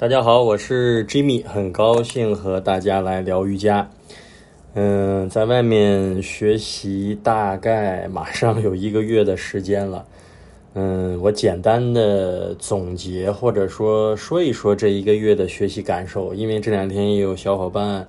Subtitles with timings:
[0.00, 3.90] 大家好，我是 Jimmy，很高兴和大家来聊瑜伽。
[4.74, 10.06] 嗯，在外面学习大概马上有一个月的时间了。
[10.74, 18.06] 嗯，我简单的总结或者说说一说这一个月的学习感受，因为这两天也有小伙伴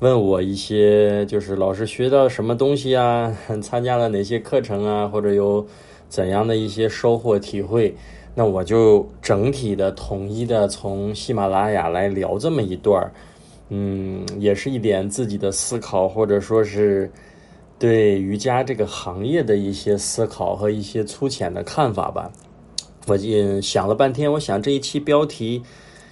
[0.00, 5.66] 问我一些，就是老师学到什么东西啊， 参加了哪些课程啊，或者有
[6.10, 7.96] 怎样的一些收获体会。
[8.34, 13.12] 那我就整体的、统一的从喜马拉雅来聊这么一段儿，
[13.68, 17.10] 嗯，也是一点自己的思考，或者说是
[17.78, 22.32] 对瑜伽这个行业的一些思考和一些粗浅的看法吧。
[23.06, 25.62] 我也想了半天，我想这一期标题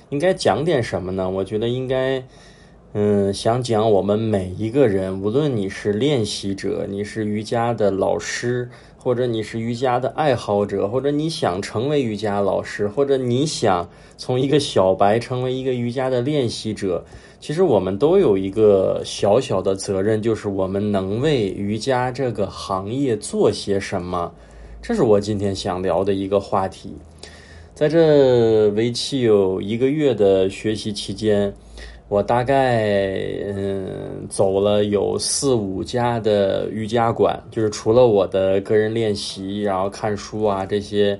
[0.08, 1.30] 应该讲点什么呢？
[1.30, 2.22] 我觉得应该，
[2.92, 8.68] 嗯，想讲我们每一个人，无论你是练习者，你是瑜伽的老师。
[9.02, 17.02] 或者你是瑜伽的爱好者，或者你想成为瑜伽老师，或者你想从一个小白成为一个瑜伽的练习者，
[17.40, 24.30] 其实我们都有一个小小的责任，就是我们能为瑜伽这个行业做些什么。
[24.82, 26.92] 这是我今天想聊的一个话题。
[27.74, 31.54] 在这为期有一个月的学习期间。
[32.10, 32.82] 我大概
[33.54, 41.16] 嗯走了有四五家的瑜伽馆，就是除了我的个人练习，然后看书啊这些，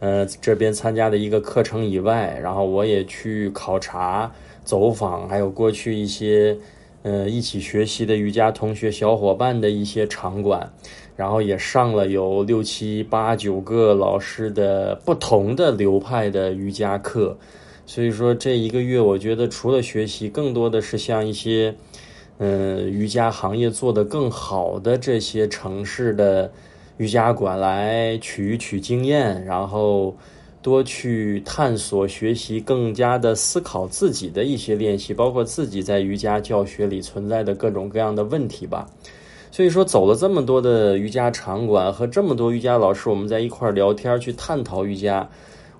[0.00, 4.28] 呃这边参加的一个课程以外，然后我也去考察、
[4.64, 6.58] 走访，还有过去一些
[7.02, 10.68] 呃一起学习的瑜伽同学小伙伴的一些场馆，
[11.14, 17.38] 然后也上了有六七八九个老师的不同的流派的瑜伽课。
[17.86, 21.74] 所以说这一个月，我觉得除了学习，更多的是向一些，
[22.38, 26.50] 嗯，瑜伽行业做得更好的这些城市的
[26.96, 30.16] 瑜伽馆来取一取经验，然后
[30.62, 38.88] 多去探索、学习，更加的思考自己的一些练习，包括自己在瑜伽教学里存在的各种各样的问题吧。
[39.50, 45.28] 所以说，走了这么多的瑜伽场馆，和这么多瑜伽老师，我们在一块儿聊天，去探讨瑜伽。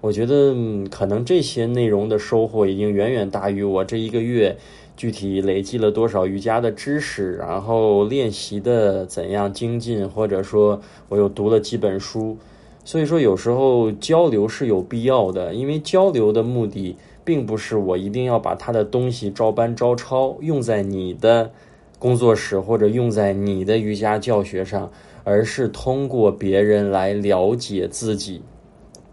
[0.05, 0.55] 我觉得
[0.91, 4.55] 可能这些内容的收获已经远远大于我这一个月
[4.99, 10.79] 具体累积了多少瑜伽的知识，然后练习的怎样精进，或者说
[11.09, 12.37] 我又读了几本书。
[12.85, 16.95] 所以说，有时候交流是有必要的，因为交流的目的
[17.25, 21.51] 并不是我一定要把他的东西照搬照抄用在你的
[21.99, 24.93] 工作室或者用在你的瑜伽教学上，
[25.25, 28.43] 而是通过别人来了解自己。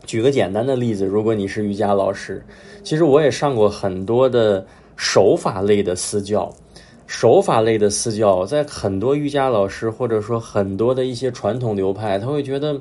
[0.05, 2.43] 举个简单的例子，如果你是瑜伽老师，
[2.83, 4.65] 其实我也上过很多的
[4.97, 6.51] 手法类的私教。
[7.05, 12.79] 手法类的私教，在很多瑜伽老师或者说很多的一些传统流派，他会觉得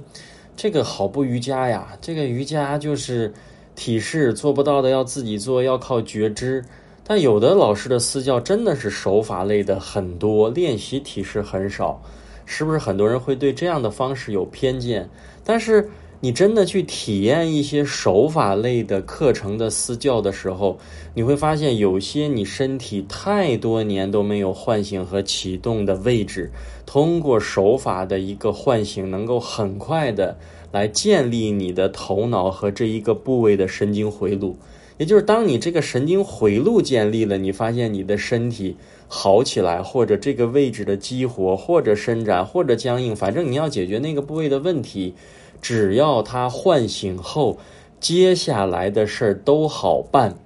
[0.56, 1.88] 这个好不瑜伽呀。
[2.00, 3.32] 这个瑜伽就是
[3.74, 6.64] 体式做不到的要自己做，要靠觉知。
[7.04, 12.00] 但有的老师的私教真的是手法类的很多，练习体式很少，
[12.46, 15.08] 是不是很多人会对这样的方式有偏见？
[15.44, 15.88] 但是。
[16.22, 20.78] 你真的去体验一些手法类的课程的私教的时候，
[21.14, 26.50] 你会发现有些你身体太多年都没有唤醒和启动的位置，
[26.84, 30.36] 通过手法的一个唤醒，能够很快的
[30.70, 34.54] 来建立你的头脑和这一个部位的神经回路。
[34.98, 38.76] 也就是当你这个神经回路建立了，你发现你的身体
[39.08, 45.14] 好起来，或者这个位置的激活，或者伸展，或者僵硬，反正你要解决那个部位的问题。
[45.60, 47.58] 只要他唤醒后，
[47.98, 50.36] 接下来的事儿都好办。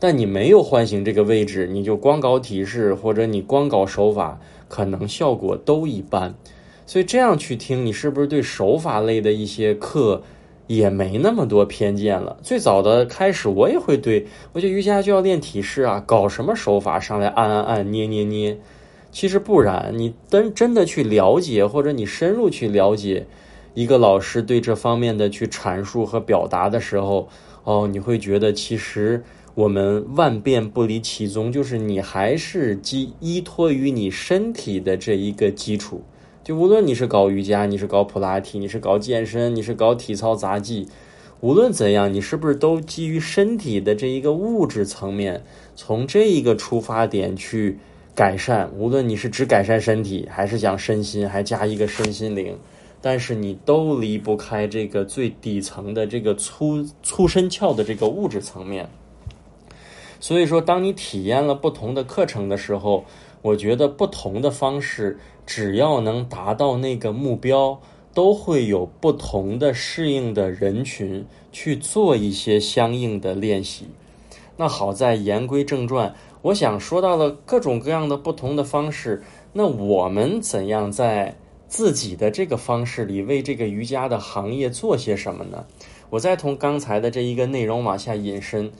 [0.00, 6.34] 但你没有唤醒这个位置，你就光搞体式或者你光搞手法，可能效果都一般。
[6.86, 10.22] 所以这样去听，你是不是对手法类的一些课
[10.66, 12.36] 也没那么多偏见了？
[12.42, 18.58] 最早的开始，我也会对我觉得瑜伽就要练体式啊，搞什么手法上来按按按捏捏捏。
[19.10, 23.26] 其实不然，你真真的去了解，或者你深入去了解。
[23.74, 27.28] 一个老师对这方面的去阐述和表达的时候，
[27.64, 29.24] 哦，你会觉得其实
[29.54, 36.02] 我们万变不离其宗，就是你还是基依托于你身体的这一个基础。
[36.44, 40.86] 就无论你是搞瑜伽，你是搞普拉提，你是搞健身，你是搞体操杂技，
[41.40, 45.42] 无论怎样，你是不是都基于身体的这一个物质层面，
[45.74, 47.78] 从这一个出发点去
[48.14, 48.70] 改善？
[48.76, 52.56] 无论你是只改善身体，还是讲身心，还加一个身心灵。
[53.06, 58.88] 但是你都离不开这个最底层的这个粗粗身壳的这个物质层面，
[60.18, 63.04] 所以说，当你体验了不同的课程的时候，
[63.42, 67.78] 我觉得不同的方式，只要能达到那个目标，
[68.14, 73.88] 都会有不同的适应的人群去做一些相应的练习。
[74.56, 79.22] 那好在言归正传，我想说到了各种各样的不同的方式，
[79.52, 81.36] 那我们怎样在
[81.68, 85.66] 自己的这个方式里为这个瑜伽的行业做些什么呢？
[86.10, 88.70] 我再从刚才的这一个内容往下引申，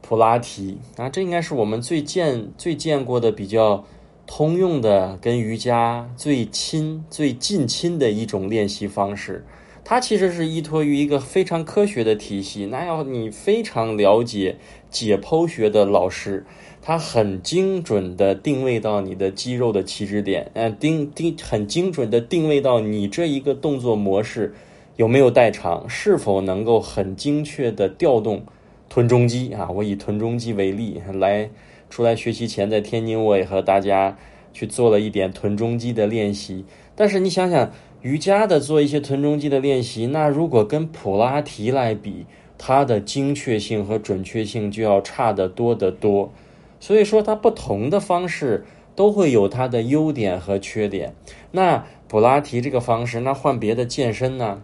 [0.00, 3.84] 普拉提啊，这应该是我们最见最见过的比较
[4.26, 9.44] 通用的跟瑜伽最亲最近亲的一种练习方式。
[9.90, 14.56] 它其实是依托于一个非常科学的体系，那要你非常了解
[14.88, 16.46] 解剖学的老师，
[16.80, 24.54] 他很精准的定位到你的肌肉的起止点，呃，定定很精准的定位到你这一个动作模式
[24.94, 28.44] 有没有代偿，是否能够很精确的调动
[28.88, 29.68] 臀中肌啊？
[29.74, 31.50] 我以臀中肌为例来
[31.88, 34.16] 出来学习前，在天津我也和大家
[34.52, 36.64] 去做了一点臀中肌的练习，
[36.94, 37.72] 但是你想想。
[38.02, 42.24] 瑜伽的做一些臀中肌的练习，那如果跟普拉提来比，
[42.56, 46.32] 它的精确性和准确性就要差得多得多。
[46.78, 48.64] 所以说，它不同的方式
[48.96, 51.14] 都会有它的优点和缺点。
[51.50, 54.62] 那普拉提这个方式，那换别的健身呢？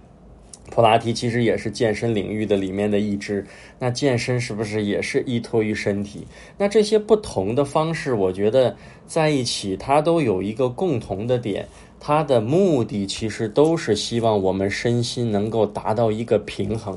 [0.69, 3.47] 普拉提其实也是健身领域的里面的一支。
[3.79, 6.27] 那健身是不是也是依托于身体？
[6.59, 11.69] 那这些不同的方式，我觉得在一起，它都有一个共同的点。
[12.09, 16.97] 它的目的其实都是希望我们身心能够达到一个平衡，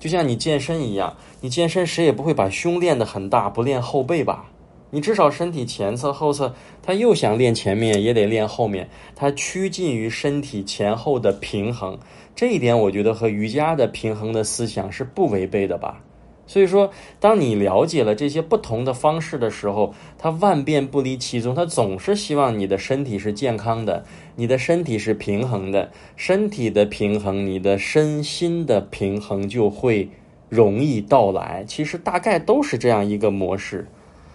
[0.00, 4.50] 就像你健身一样，你健身谁也不会把胸练得很大，不练后背吧？
[4.90, 6.52] 你至少身体前侧、后侧，
[6.82, 11.96] 他又想练前面，也得练后面，它趋近于身体前后的平衡。
[12.34, 16.02] 这一点我觉得和瑜伽的平衡的思想是不违背的吧？
[16.50, 24.04] 所以说，当你了解了这些不同的方式的时候，它万变不离其宗，它总是希望你的身体是健康的，
[24.34, 30.10] 你的身体是平衡的，身体的平衡，你的身心的平衡就会
[30.48, 31.64] 容易到来。
[31.68, 33.86] 其实大概都是这样一个模式。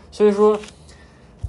[0.09, 0.57] 所以说，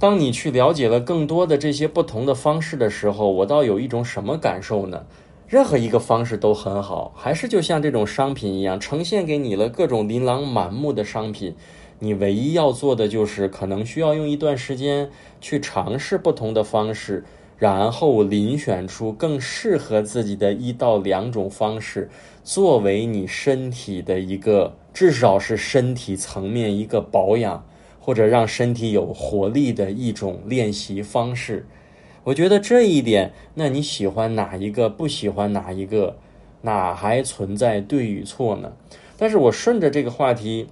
[0.01, 5.05] 当你去了解了更多的这些不同的方式的时候，我倒有一种什么感受呢？
[5.47, 11.55] 任何一个方式都很好，还是就像这种商品一样，呈现给你了各种琳琅满目的商品。
[11.99, 15.09] 你唯一要做的就是，可能需要用一段时间
[15.39, 17.23] 去尝试不同的方式，
[17.57, 22.09] 然后遴选出更适合自己的一到两种方式，
[22.43, 27.65] 作为你身体的一个，至少是身体层面一个保养，
[28.01, 31.65] 或者让身体有活力的一种练习方式。
[32.27, 36.17] 我觉得这一点，那你喜欢哪一个，不喜欢哪一个，
[36.63, 38.73] 哪还存在对与错呢？
[39.17, 40.67] 但是我顺着这个话题，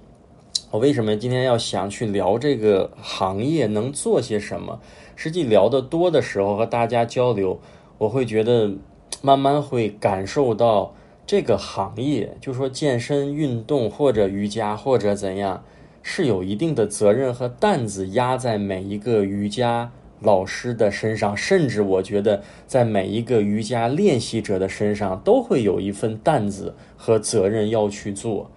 [0.70, 4.80] 我为什么今天要想去聊这个行业能做些什么？
[5.14, 7.58] 实际聊得多的时候和大家交流，
[7.96, 8.74] 我会觉得
[9.22, 10.94] 慢慢会感受到
[11.26, 15.64] 这个行业，就说健身运动或者瑜伽或者怎样，
[16.02, 19.90] 是有一定的责任和担子压在每一个瑜伽。
[20.20, 28.50] 老师的身上，甚至我觉得，在每一个瑜伽练习者的身上，都会有一份担子和责任要去做。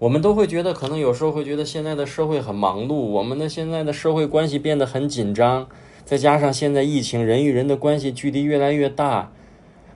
[0.00, 5.68] 我们都会觉得，可能有时候会觉得现在的社会很忙碌，我们的现在的社会关系变得很紧张，
[6.04, 9.32] 再加上现在疫情，人与人的关系距离越来越大。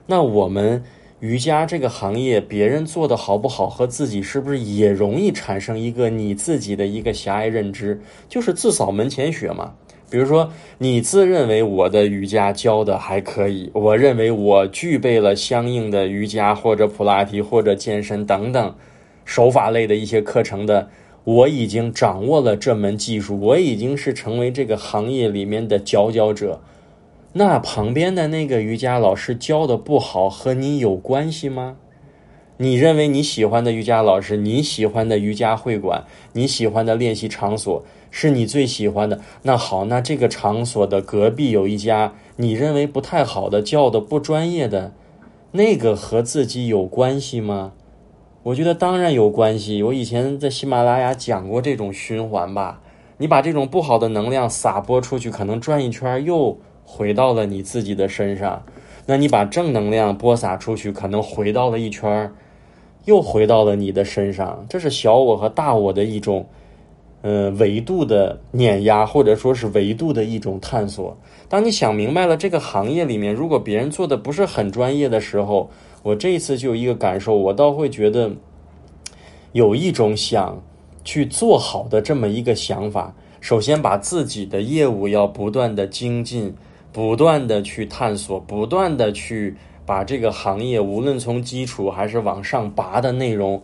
[0.07, 0.83] 那我们
[1.19, 8.01] 瑜伽这个行业，别人做的好不好，和自己是不是也容易产生一个你自己的一个狭隘认知？
[8.29, 9.73] 就是自扫门前雪嘛。
[10.09, 18.75] 比如说，你自认为我的瑜伽教的还可以，我认为我具备了相应的瑜伽或者普拉提或者健身等等
[19.23, 20.89] 手法类的一些课程的，
[21.23, 26.59] 我已经掌握了这门技术，我已经是成为这个行业里面的佼佼者。
[27.33, 31.75] 那旁边的那个瑜伽老师教的不好，和你有关系吗？
[32.57, 37.85] 你认为你喜欢的瑜伽老师，你喜欢的瑜伽会馆，你喜欢的练习场所？
[38.11, 44.93] 是你最喜欢的，那好，那这个场所的隔壁有一家你认为不太好的、叫的不专业的，
[45.51, 47.73] 那个和自己有关系吗？
[48.43, 49.83] 我觉得当然有关系。
[49.83, 52.81] 我以前在喜马拉雅讲过这种循环吧，
[53.17, 58.63] 你把这种不好的能量撒播出去，可能转一圈又回到了你自己的身上；
[59.05, 62.33] 那你把正能量播撒出去，可能回到了一圈，
[63.05, 64.65] 又回到了你的身上。
[64.67, 66.47] 这是小我和大我的一种。
[67.21, 71.17] 呃，维度的碾压，或者说是维度的一种探索。
[71.49, 75.69] 当你想明白了这个行业里面，如果别人做的不是很专业的时候，
[76.01, 78.31] 我这一次就有一个感受，我倒会觉得
[79.51, 80.63] 有一种想
[81.03, 83.13] 去做好的这么一个想法。
[83.41, 86.55] 首先，把自己的业务要不断的精进，
[86.93, 93.61] 不断的去探索，不断的去把这个行业，无论从基础还是往上拔的内容，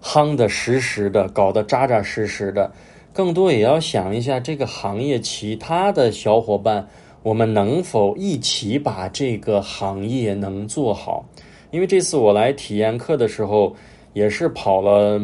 [0.00, 2.70] 夯的实实的，搞得扎扎实实的。
[3.12, 6.88] 更多也要想一下这个行业其他的小伙伴，
[7.22, 11.22] 我们能否一起把这个行业能做好？
[11.70, 13.76] 因为这次我来体验课的时候，
[14.14, 15.20] 也是跑了，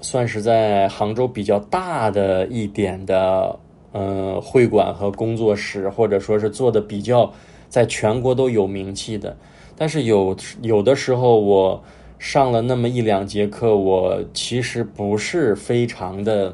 [0.00, 3.56] 算是在杭州比较大的一点的，
[3.92, 7.32] 呃，会馆和工作室，或者说是做的比较
[7.68, 9.36] 在全国都有名气的。
[9.76, 11.80] 但是有有的时候我
[12.18, 16.52] 上了那么一两节课，我其实不是非常的。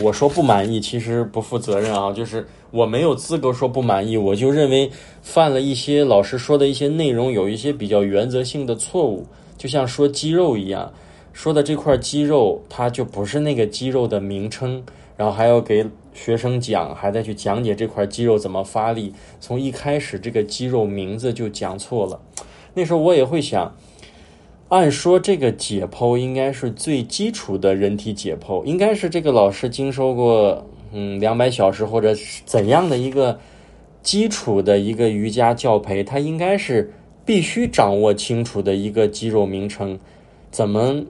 [0.00, 4.90] 我说不满意，其实不负责任啊，就是我没有资格说不满意，我就认为
[5.22, 9.26] 犯了一些老师说的一些内容，有一些比较原则性的错误，
[9.56, 10.92] 就像说肌肉一样，
[11.32, 14.84] 说的这块肌肉它就不是那个肌肉的名称，
[15.16, 22.20] 然后还要给学生讲，还在去讲解这块肌肉怎么发力，从一开始这个肌肉名字就讲错了，
[22.74, 23.74] 那时候我也会想。
[24.68, 33.38] 按说这个解剖应该是最基础的人体解剖，应该是这个老师经受过嗯两百小时或者怎样的一个
[34.02, 36.92] 基础的一个瑜伽教培，他应该是
[37.24, 39.98] 必须掌握清楚的一个肌肉名称。
[40.50, 41.02] 怎么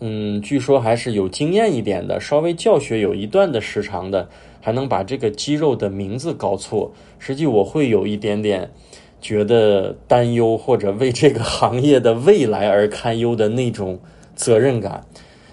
[0.00, 4.28] 嗯，据说还是有经验一点的，稍微教学有一段的时长的，
[4.62, 6.92] 还能把这个肌肉的名字搞错。
[7.18, 8.70] 实际我会有一点点。
[9.20, 13.98] 觉得担忧或者为这个行业的未来而堪忧的那种
[14.34, 15.06] 责任感，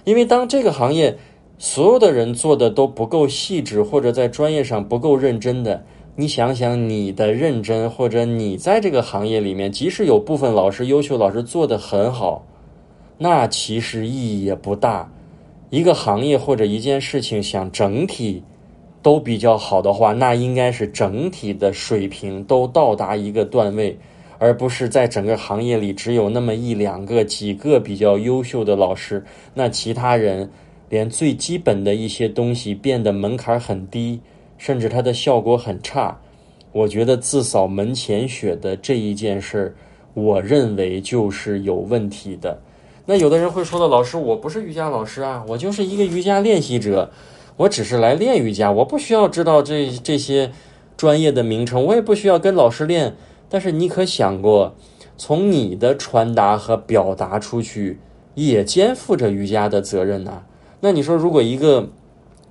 [0.03, 1.17] 因为当这个行业
[1.57, 5.83] 所有的人做的都不够细致，或者在专业上不够认真的，
[6.15, 12.45] 你想想你的认真，或者你在这个行业里面，即使有部分老师优秀老师做的很好，
[13.17, 15.11] 那其实意义也不大。
[15.69, 18.43] 一个行业或者一件事情想整体。
[19.03, 23.95] 都比较好的话，那应该是整体的水平都到达一个段位，
[24.39, 30.49] 而不是在整个行业里只有那么一两个、几个比较优秀的老师，那其他人
[30.89, 34.21] 连最基本的一些东西变得门槛很低，
[34.57, 36.17] 甚至它的效果很差。
[36.71, 39.75] 我觉得自扫门前雪的这一件事儿，
[40.13, 42.57] 我认为就是有问题的。
[43.05, 47.11] 那有的人会说的，老师，我不是瑜伽老师啊，我就是一个瑜伽练习者。
[47.57, 50.51] 我只是来练瑜伽，我不需要知道这这些
[50.97, 53.15] 专业的名称，我也不需要跟老师练。
[53.49, 54.75] 但是你可想过，
[55.17, 57.99] 从你的传达和表达出去，
[58.33, 60.43] 也肩负着瑜伽的责任呢？
[60.79, 61.89] 那你说，如果一个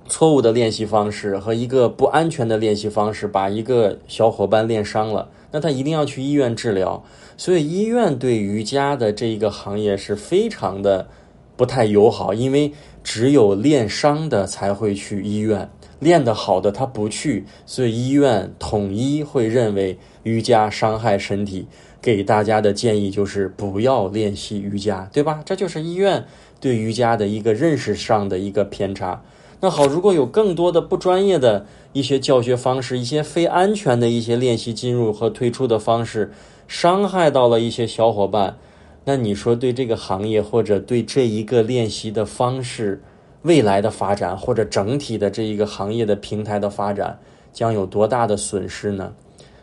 [0.07, 7.03] 错误的练习方式和一个不安全的练习方式把一个小伙伴练伤了，那他一定要去医院治疗。
[7.35, 11.07] 所以，医院对瑜伽的这一个行业是非常的
[11.55, 12.73] 不太友好，因为。
[13.05, 15.69] 只有练伤的才会去医院，
[15.99, 21.67] 练得好的他不去，所以医院统一会认为瑜伽伤害身体，
[22.01, 25.41] 给大家的建议就是不要练习瑜伽，对吧？
[25.43, 26.23] 这就是医院
[26.61, 29.21] 对瑜伽的一个认识上的一个偏差。
[29.59, 36.31] 那好，如果有更多的不专业的一些教学方式，一些非安全的一些练习进入和退出的方式，
[36.69, 38.57] 伤害到了一些小伙伴。
[39.05, 43.03] 那你说对这个行业或者对这一个练习的方式
[43.41, 47.19] 未来的发展，或者整体的这一个行业的平台的发展，
[47.51, 49.13] 将有多大的损失呢？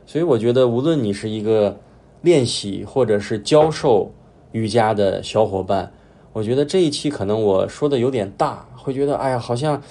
[0.04, 1.80] 所以我觉得，无论你是一个
[2.20, 4.12] 练习或者是教授
[4.52, 5.90] 瑜伽的小伙伴，
[6.34, 9.82] 我觉得这一期可能我说的有点大，会觉得哎呀，好像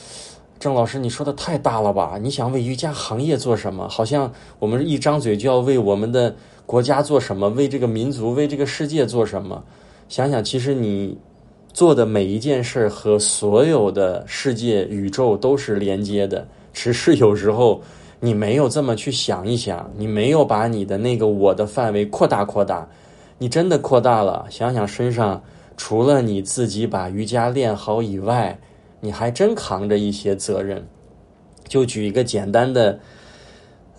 [0.60, 2.20] 郑老师你说的太大了吧？
[2.22, 3.90] 你想为瑜伽行业做什么？
[3.90, 6.36] 好像我们一张嘴就要为我们的。
[6.70, 7.50] 国家做什么？
[7.50, 9.64] 为这个民族，为这个世界做什么？
[10.08, 11.18] 想想，其实你
[11.74, 16.48] 做的每一件事和所有的世界、宇宙都是连接的。
[16.72, 17.82] 只是有时候
[18.20, 22.88] 你没有这么去想一想，你没有把你的那个我的范围扩大扩大。
[23.40, 25.42] 你真的扩大了，想想身上
[25.76, 28.56] 除了你自己把瑜伽练好以外，
[29.02, 30.88] 你还真扛着一些责任。
[31.68, 33.00] 就举一个简单的。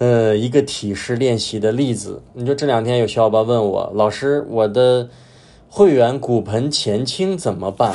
[0.01, 5.07] 呃，一个体式练习的例子，你说这两天有小伙伴问我，老师，我的
[5.69, 7.93] 会员骨盆前倾怎么办？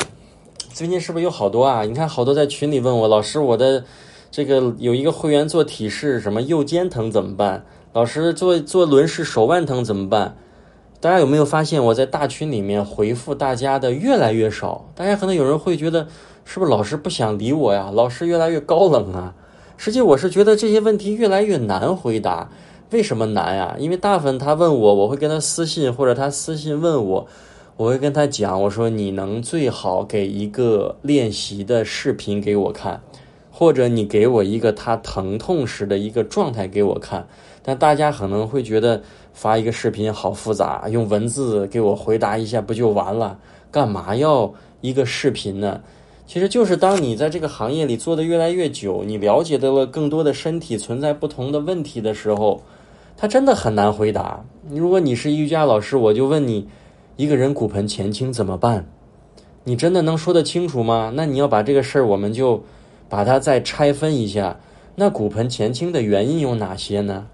[0.71, 1.81] 最近是不是有好多啊？
[1.81, 3.83] 你看好多在群里问我，老师，我的
[4.29, 7.65] 这个有一个会员做体式，什么右肩疼怎么办？
[7.93, 10.37] 老师做做轮式手腕疼怎么办？
[11.01, 14.91] 大家有没有发现我在大群里面回复大家的越来越少？
[14.93, 16.07] 大家可能有人会觉得，
[16.43, 17.89] 是不是老师不想理我呀？
[17.91, 19.33] 老师越来越高冷啊？
[19.77, 22.49] 实际我是觉得这些问题越来越难回答，
[22.91, 23.75] 为什么难呀？
[23.77, 27.27] 因为大部分他问我，我会跟他私信，或者他私信问我，
[27.77, 33.01] 我会跟他讲，我说你能最好给一个练习的视频给我看，
[33.51, 37.27] 或者你给我一个他疼痛时的一个状态给我看。
[37.61, 39.01] 但大家可能会觉得
[39.33, 43.37] 发一个视频好复杂，用文字给我回答一下不就完了？
[43.71, 45.81] 干嘛要一个视频呢？
[46.27, 52.63] 其实就是当你在这个行业里做的越来越久，你了解到了更多的身体存在不同的问题的时候，
[53.15, 54.43] 他真的很难回答。
[54.69, 56.67] 如果你是瑜伽老师，我就问你，
[57.15, 58.87] 一个人骨盆前倾怎么办？
[59.65, 61.13] 你真的能说得清楚吗？
[61.15, 62.63] 那你要把这个事儿，我们就
[63.07, 64.59] 把它再拆分一下。
[64.95, 67.27] 那骨盆前倾的原因有哪些呢？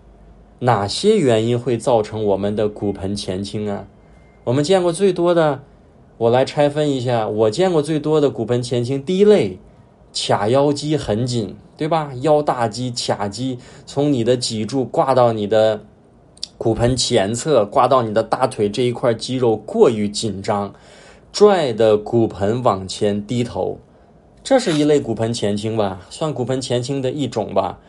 [0.59, 3.87] 哪些原因会造成我们的骨盆前倾啊？
[4.43, 5.63] 我们见过最多的。
[6.21, 9.57] 我来拆分一下，我见过最多的骨盆前倾，第一类，
[10.13, 12.11] 卡腰肌很紧，对吧？
[12.21, 15.81] 腰大肌卡肌，从你的脊柱挂到你的
[16.59, 20.75] 骨盆前侧，挂到你的大腿这一块肌肉过于紧张，
[21.33, 23.79] 拽的骨盆往前低头，
[24.43, 26.01] 这是一类骨盆前倾吧？
[26.11, 27.79] 算骨盆前倾的一种吧？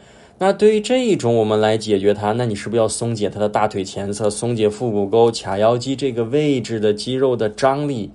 [0.43, 8.11] 那对于这一种，我们来解决它，那你是不是要松解它的大腿前侧，松解腹股沟、髂腰肌这个位置的肌肉的张力？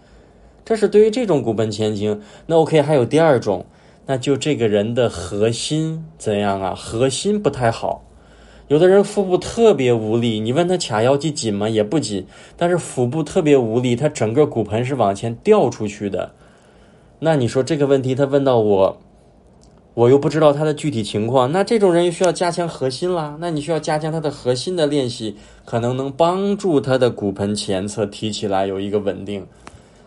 [0.65, 2.19] 这是对于这种骨盆前倾。
[2.47, 3.65] 那 OK，还有第二种，
[4.07, 6.75] 那就这个人的核心怎样啊？
[6.75, 8.03] 核心不太好。
[8.67, 11.69] 有的人腹部特别无力，你问他髂腰肌紧吗？
[11.69, 16.33] 也不紧，但是腹部特别无力，他整个骨盆是往前掉出去的。
[17.19, 18.97] 那你说这个问题，他问到我。
[19.97, 23.35] 我又不知道他的具体情况，那这种人又需要加强核心啦。
[23.39, 25.35] 那你需要加强他的核心的练习，
[25.65, 29.47] 可能能帮助他的骨盆前侧提起来有一个稳定。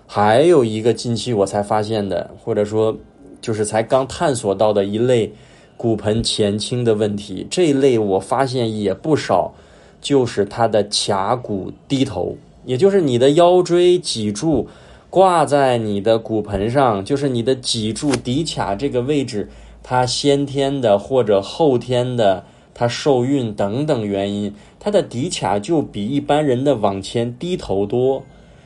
[0.07, 2.97] 还有一个近期我才发现的，或者说
[3.41, 5.33] 就是才刚探索到的一类
[5.77, 9.53] 骨盆前倾的问题，这一类我发现也不少，
[10.01, 14.69] 就是他的髂骨低头，也就是你的腰椎脊柱
[15.09, 19.49] 挂在你的骨盆上，就是你的脊柱骶髂这个位置。
[19.83, 22.45] 他先天的或者后天的，
[22.75, 28.23] 他受孕等等原因，他的骶髂就比一般人的往前低头多，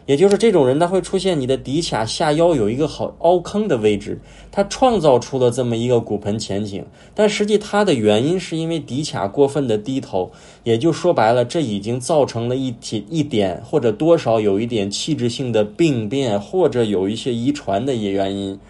[0.07, 4.21] 也就是这种人，他会出现你的骶髂下腰有一个好凹坑的位置，
[4.53, 10.31] 他创造出了这么一个骨盆前倾，但实际它的原因是因为骶髂过分的低头，
[10.63, 18.61] 也就说白了，这已经造成了一体一点或者多少有一点器质性的病变，或者有一些遗传的一些原因。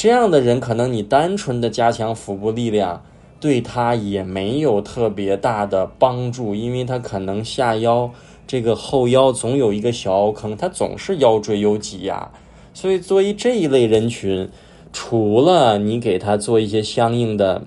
[0.00, 3.04] 这样的人，可能你单纯的加强腹部力量，
[3.38, 8.10] 对他也没有特别大的帮助，因为他可能下腰
[8.46, 12.30] 这个后腰总有一个小凹坑，他总是腰椎有挤压，
[12.72, 14.48] 所以作为这一类人群，
[14.90, 17.62] 除了你给他做一些相应的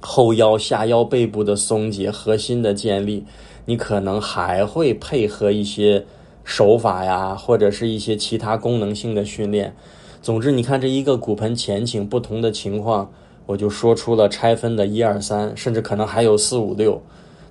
[0.00, 3.24] 后腰、下腰背部的松解、核心的建立，
[3.66, 6.04] 你可能还会配合一些
[6.42, 9.76] 手法呀，或者是一些其他功能性的训练。
[10.24, 13.12] 总之，你看这一个骨盆前倾不同的情况，
[13.44, 17.02] 我就说出了拆分的一二三，甚至可能还有四五六。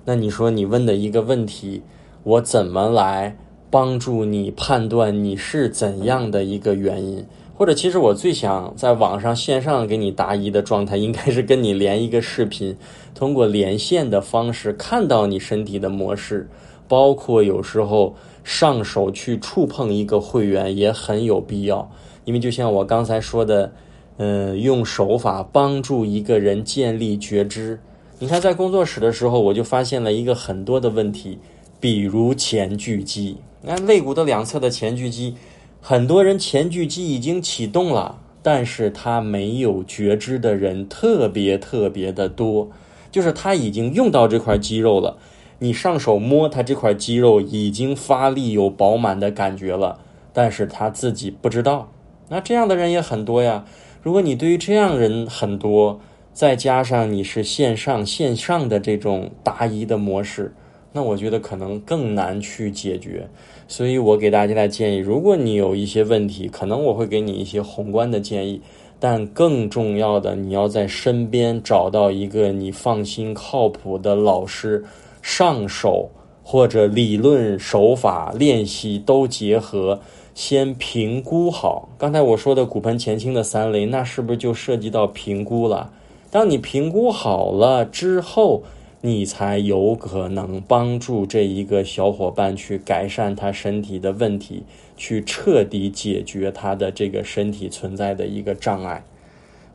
[0.04, 1.82] 那你说你问的一个问题，
[2.24, 3.38] 我怎么来
[3.70, 7.24] 帮助你判断你是怎样的一个原因？
[7.56, 12.76] 或者，其实我最想在网上线上给你答疑的状态，应该是跟你连一个视频，
[13.14, 16.48] 通过连线的方式看到你身体的模式，
[16.88, 21.88] 包括有时候上手去触碰一个会员也很有必要。
[22.24, 23.72] 因为就像我刚才说的，
[24.16, 27.78] 嗯，用手法帮助一个人建立觉知。
[28.18, 31.38] 你看，在工作室的时候，我就发现了一个很多的问题，
[31.80, 33.36] 比如前锯肌。
[33.60, 35.34] 你看肋骨的两侧的前锯肌，
[35.80, 42.70] 很多人前锯肌已经启动了，但是他没有觉知的人特别特别的多。
[43.10, 45.16] 就是他已经用到这块肌肉了，
[45.58, 49.98] 你上手摸他这块肌肉已经发力有饱满的感觉了，
[50.32, 51.90] 但是他自己不知道。
[52.28, 53.64] 那这样的人也很多呀。
[54.02, 56.00] 如果你对于这样人很多，
[56.32, 60.52] 再加上你是线上线上的这种答疑的模式，
[60.92, 63.28] 那我觉得可能更难去解决。
[63.66, 68.60] 所以我给大家的建议，如果你有一些问题，可能我会给你一些宏观的建议，
[69.00, 74.84] 但更重要的，你要在身边找到一个你放心靠谱的老师，
[75.22, 76.10] 上手
[76.42, 80.00] 或者理论手法练习都结合。
[80.34, 85.92] 先评估好，刚才我说的骨盆前倾的三类，那是不是就涉及到评估了？
[86.30, 88.64] 当你评估好了之后，
[89.00, 94.64] 你才有可能帮助这一个小伙伴去改善他身体的问题，
[94.96, 99.04] 去彻底解决他的这个身体存在的一个障碍。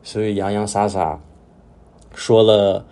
[0.02, 1.20] 所以洋洋洒洒
[2.14, 2.84] 说了，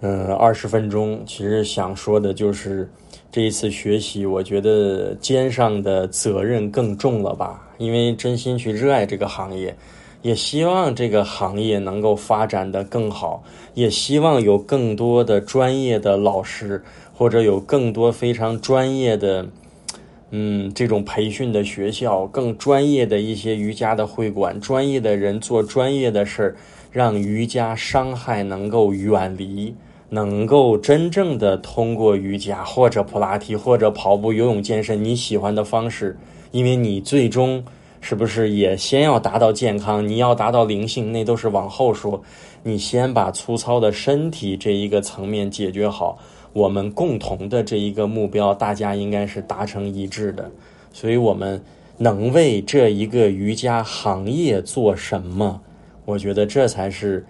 [0.00, 2.88] 嗯，二十分钟，其实想说的就是。
[3.30, 7.68] 这一次学习，我觉得肩上的责任更重了吧？
[7.76, 9.76] 因为真心去热爱这个行业，
[10.22, 16.82] 也希望这个行业能够发展的更好，也希望有更多的专业的老师，
[17.12, 19.46] 或者有更多非常专业的，
[20.30, 26.56] 嗯，这种培训的学校，更专业的一些瑜伽的会馆，专业的人做专业的事儿，
[26.90, 29.74] 让瑜伽伤害能够远离，
[30.10, 36.16] 能够真正的通过瑜伽或者普拉提或者跑步、游泳、健身你喜欢的方式，
[36.50, 37.62] 因为你最终
[38.00, 40.06] 是不是也先要达到健康？
[40.06, 42.22] 你要达到灵性，那都是往后说。
[42.64, 46.18] 你先把粗糙的身体这一个层面解决好。
[46.52, 50.50] 我们共同的这一个目标，大家应该是达成一致的，
[50.92, 51.62] 所以我们
[51.98, 55.60] 能为这一个瑜伽行业做什么？
[56.04, 57.24] 我觉得这才是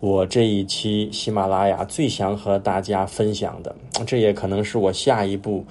[0.00, 3.74] 我这一期喜马拉雅最想和大家分享的。
[4.06, 5.64] 这也可能是我下一步，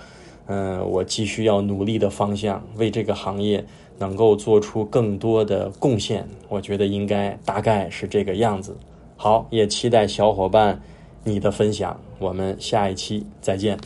[0.48, 3.64] 嗯，我继续要努力的方向，为这个行业
[3.98, 6.28] 能够做出更多的贡献。
[6.48, 8.76] 我觉得应该大概是这个样子。
[9.16, 10.82] 好，也期待小伙伴。
[11.26, 13.78] 你的分享，我们下一期再见。